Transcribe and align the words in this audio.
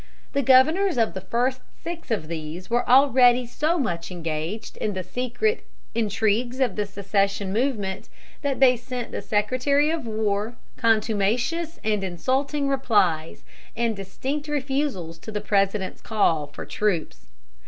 The 0.33 0.41
governors 0.41 0.97
of 0.97 1.13
the 1.13 1.21
first 1.21 1.61
six 1.83 2.09
of 2.09 2.27
these 2.27 2.71
were 2.71 2.89
already 2.89 3.45
so 3.45 3.77
much 3.77 4.09
engaged 4.09 4.75
in 4.77 4.93
the 4.93 5.03
secret 5.03 5.63
intrigues 5.93 6.59
of 6.59 6.75
the 6.75 6.87
secession 6.87 7.53
movement 7.53 8.09
that 8.41 8.59
they 8.59 8.75
sent 8.75 9.11
the 9.11 9.21
Secretary 9.21 9.91
of 9.91 10.07
War 10.07 10.55
contumacious 10.75 11.77
and 11.83 12.03
insulting 12.03 12.67
replies, 12.67 13.43
and 13.77 13.95
distinct 13.95 14.47
refusals 14.47 15.19
to 15.19 15.31
the 15.31 15.39
President's 15.39 16.01
call 16.01 16.47
for 16.47 16.65
troops. 16.65 17.27